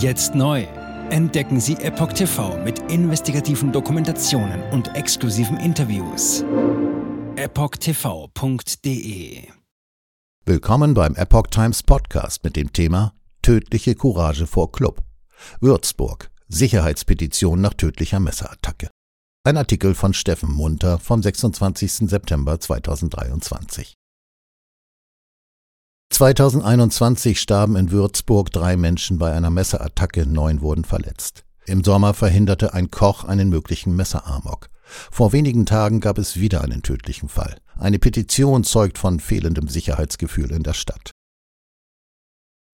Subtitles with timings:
[0.00, 0.66] Jetzt neu.
[1.10, 6.42] Entdecken Sie Epoch TV mit investigativen Dokumentationen und exklusiven Interviews.
[7.36, 8.62] EpochTV.de
[10.46, 15.02] Willkommen beim Epoch Times Podcast mit dem Thema Tödliche Courage vor Club.
[15.60, 16.30] Würzburg.
[16.48, 18.88] Sicherheitspetition nach tödlicher Messerattacke.
[19.44, 22.08] Ein Artikel von Steffen Munter vom 26.
[22.08, 23.96] September 2023.
[26.20, 31.44] 2021 starben in Würzburg drei Menschen bei einer Messerattacke, neun wurden verletzt.
[31.64, 34.68] Im Sommer verhinderte ein Koch einen möglichen Messeramok.
[35.10, 37.56] Vor wenigen Tagen gab es wieder einen tödlichen Fall.
[37.78, 41.12] Eine Petition zeugt von fehlendem Sicherheitsgefühl in der Stadt.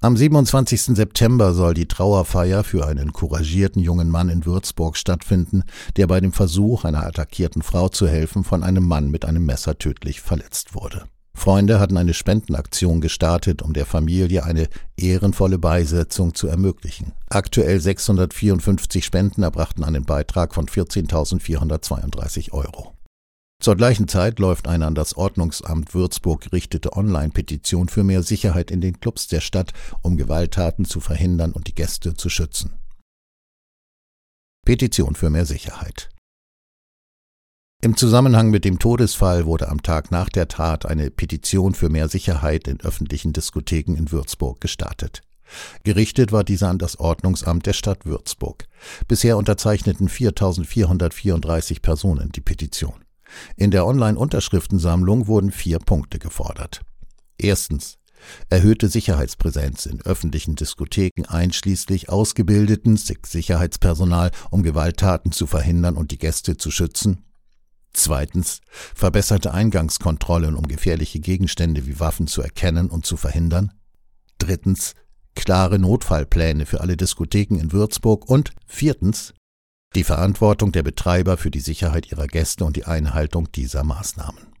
[0.00, 0.96] Am 27.
[0.96, 5.64] September soll die Trauerfeier für einen couragierten jungen Mann in Würzburg stattfinden,
[5.96, 9.78] der bei dem Versuch, einer attackierten Frau zu helfen, von einem Mann mit einem Messer
[9.78, 11.06] tödlich verletzt wurde.
[11.34, 17.12] Freunde hatten eine Spendenaktion gestartet, um der Familie eine ehrenvolle Beisetzung zu ermöglichen.
[17.28, 22.92] Aktuell 654 Spenden erbrachten einen Beitrag von 14.432 Euro.
[23.62, 28.80] Zur gleichen Zeit läuft eine an das Ordnungsamt Würzburg gerichtete Online-Petition für mehr Sicherheit in
[28.80, 32.72] den Clubs der Stadt, um Gewalttaten zu verhindern und die Gäste zu schützen.
[34.64, 36.11] Petition für mehr Sicherheit.
[37.84, 42.08] Im Zusammenhang mit dem Todesfall wurde am Tag nach der Tat eine Petition für mehr
[42.08, 45.22] Sicherheit in öffentlichen Diskotheken in Würzburg gestartet.
[45.82, 48.66] Gerichtet war dieser an das Ordnungsamt der Stadt Würzburg.
[49.08, 53.04] Bisher unterzeichneten 4.434 Personen die Petition.
[53.56, 56.82] In der Online-Unterschriftensammlung wurden vier Punkte gefordert.
[57.36, 57.98] Erstens
[58.48, 66.56] erhöhte Sicherheitspräsenz in öffentlichen Diskotheken einschließlich ausgebildeten Sicherheitspersonal, um Gewalttaten zu verhindern und die Gäste
[66.56, 67.24] zu schützen.
[67.92, 68.60] Zweitens
[68.94, 73.72] verbesserte Eingangskontrollen, um gefährliche Gegenstände wie Waffen zu erkennen und zu verhindern.
[74.38, 74.94] Drittens
[75.34, 79.34] klare Notfallpläne für alle Diskotheken in Würzburg und viertens
[79.94, 84.51] die Verantwortung der Betreiber für die Sicherheit ihrer Gäste und die Einhaltung dieser Maßnahmen.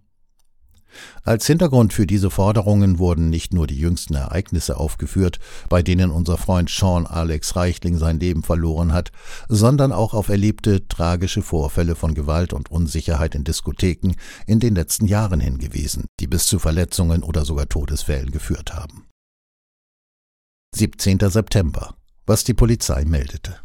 [1.24, 5.38] Als Hintergrund für diese Forderungen wurden nicht nur die jüngsten Ereignisse aufgeführt,
[5.68, 9.12] bei denen unser Freund Sean Alex Reichling sein Leben verloren hat,
[9.48, 14.14] sondern auch auf erlebte tragische Vorfälle von Gewalt und Unsicherheit in Diskotheken
[14.46, 19.06] in den letzten Jahren hingewiesen, die bis zu Verletzungen oder sogar Todesfällen geführt haben.
[20.74, 21.18] 17.
[21.20, 21.94] September.
[22.24, 23.56] Was die Polizei meldete.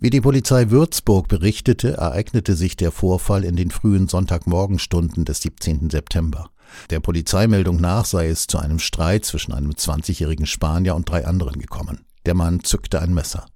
[0.00, 5.90] Wie die Polizei Würzburg berichtete, ereignete sich der Vorfall in den frühen Sonntagmorgenstunden des 17.
[5.90, 6.50] September.
[6.90, 11.58] Der Polizeimeldung nach sei es zu einem Streit zwischen einem 20-jährigen Spanier und drei anderen
[11.58, 12.04] gekommen.
[12.26, 13.46] Der Mann zückte ein Messer.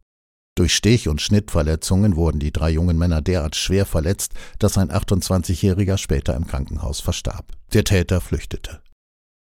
[0.57, 5.97] Durch Stich- und Schnittverletzungen wurden die drei jungen Männer derart schwer verletzt, dass ein 28-jähriger
[5.97, 7.53] später im Krankenhaus verstarb.
[7.73, 8.82] Der Täter flüchtete.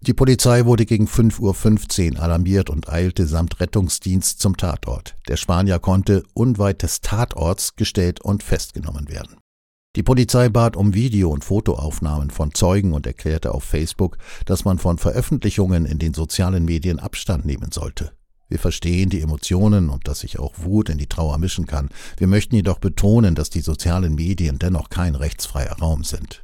[0.02, 5.18] Die Polizei wurde gegen 5.15 Uhr alarmiert und eilte samt Rettungsdienst zum Tatort.
[5.28, 9.38] Der Spanier konnte unweit des Tatorts gestellt und festgenommen werden.
[9.96, 14.78] Die Polizei bat um Video- und Fotoaufnahmen von Zeugen und erklärte auf Facebook, dass man
[14.78, 18.12] von Veröffentlichungen in den sozialen Medien Abstand nehmen sollte.
[18.48, 21.90] Wir verstehen die Emotionen und dass sich auch Wut in die Trauer mischen kann.
[22.18, 26.44] Wir möchten jedoch betonen, dass die sozialen Medien dennoch kein rechtsfreier Raum sind.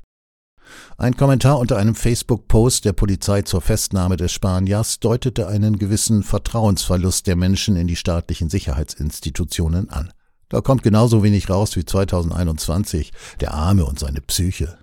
[0.98, 7.28] Ein Kommentar unter einem Facebook-Post der Polizei zur Festnahme des Spaniers deutete einen gewissen Vertrauensverlust
[7.28, 10.14] der Menschen in die staatlichen Sicherheitsinstitutionen an.
[10.50, 14.78] Da kommt genauso wenig raus wie 2021, der Arme und seine Psyche.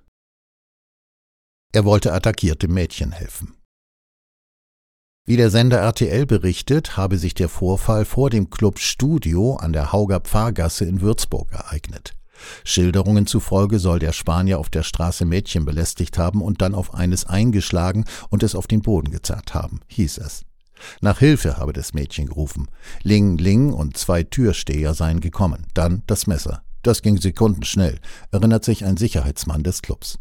[1.72, 3.54] Er wollte attackiertem Mädchen helfen.
[5.26, 9.92] Wie der Sender RTL berichtet, habe sich der Vorfall vor dem Club Studio an der
[9.92, 12.17] Hauger Pfarrgasse in Würzburg ereignet.
[12.64, 17.26] Schilderungen zufolge soll der Spanier auf der Straße Mädchen belästigt haben und dann auf eines
[17.26, 20.44] eingeschlagen und es auf den Boden gezerrt haben, hieß es.
[21.00, 22.68] Nach Hilfe habe das Mädchen gerufen.
[23.02, 25.66] Ling Ling und zwei Türsteher seien gekommen.
[25.74, 26.62] Dann das Messer.
[26.82, 27.98] Das ging sekundenschnell,
[28.30, 30.18] erinnert sich ein Sicherheitsmann des Clubs.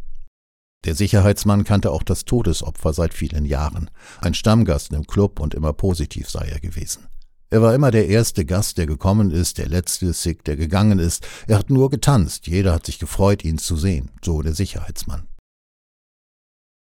[0.85, 3.89] Der Sicherheitsmann kannte auch das Todesopfer seit vielen Jahren.
[4.21, 7.07] Ein Stammgast im Club und immer positiv sei er gewesen.
[7.49, 11.25] Er war immer der erste Gast, der gekommen ist, der letzte Sick, der gegangen ist.
[11.47, 15.27] Er hat nur getanzt, jeder hat sich gefreut, ihn zu sehen, so der Sicherheitsmann.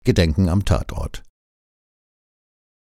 [0.05, 1.23] Gedenken am Tatort.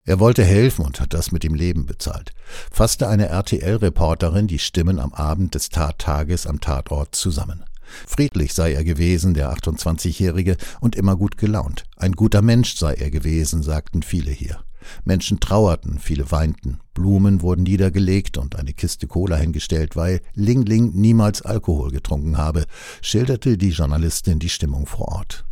[0.05, 2.31] Er wollte helfen und hat das mit dem Leben bezahlt.
[2.71, 7.65] Fasste eine RTL-Reporterin die Stimmen am Abend des Tattages am Tatort zusammen.
[8.05, 11.85] Friedlich sei er gewesen, der 28-Jährige, und immer gut gelaunt.
[11.95, 14.63] Ein guter Mensch sei er gewesen, sagten viele hier.
[15.03, 20.93] Menschen trauerten, viele weinten, Blumen wurden niedergelegt und eine Kiste Cola hingestellt, weil Ling Ling
[20.93, 22.65] niemals Alkohol getrunken habe,
[23.01, 25.45] schilderte die Journalistin die Stimmung vor Ort.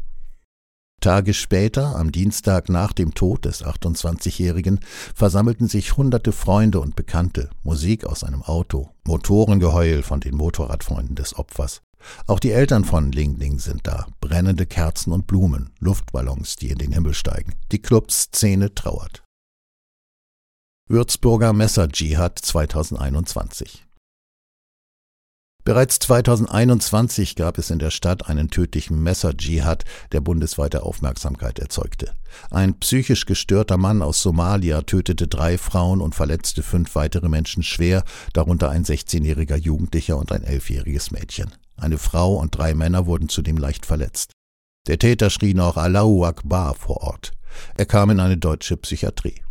[1.02, 4.80] Tage später, am Dienstag nach dem Tod des 28-Jährigen,
[5.14, 11.38] versammelten sich hunderte Freunde und Bekannte, Musik aus einem Auto, Motorengeheul von den Motorradfreunden des
[11.38, 11.84] Opfers.
[12.26, 16.80] Auch die Eltern von Ling Ling sind da, brennende Kerzen und Blumen, Luftballons, die in
[16.80, 17.54] den Himmel steigen.
[17.72, 19.25] Die Clubszene trauert.
[20.88, 23.88] Würzburger Messer-Dschihad 2021
[25.64, 32.14] Bereits 2021 gab es in der Stadt einen tödlichen Messer-Dschihad, der bundesweite Aufmerksamkeit erzeugte.
[32.52, 38.04] Ein psychisch gestörter Mann aus Somalia tötete drei Frauen und verletzte fünf weitere Menschen schwer,
[38.34, 41.52] darunter ein 16-jähriger Jugendlicher und ein elfjähriges Mädchen.
[41.78, 44.34] Eine Frau und drei Männer wurden zudem leicht verletzt.
[44.86, 47.32] Der Täter schrie noch Allahu Akbar vor Ort.
[47.76, 49.45] Er kam in eine deutsche Psychiatrie.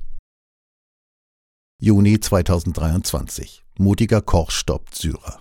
[1.80, 3.64] Juni 2023.
[3.78, 5.40] Mutiger Koch stoppt Syrer.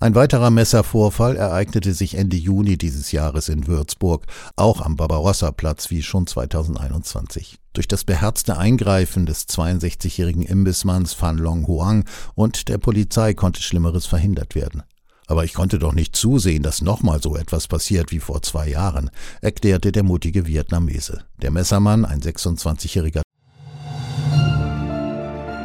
[0.00, 6.04] Ein weiterer Messervorfall ereignete sich Ende Juni dieses Jahres in Würzburg, auch am Barbarossa-Platz wie
[6.04, 7.58] schon 2021.
[7.72, 12.04] Durch das beherzte Eingreifen des 62-jährigen Imbissmanns Fan Long Huang
[12.36, 14.84] und der Polizei konnte Schlimmeres verhindert werden.
[15.26, 19.10] Aber ich konnte doch nicht zusehen, dass nochmal so etwas passiert wie vor zwei Jahren,
[19.40, 21.24] erklärte der mutige Vietnamese.
[21.42, 23.23] Der Messermann, ein 26-jähriger.